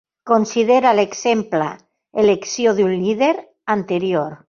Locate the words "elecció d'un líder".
2.25-3.33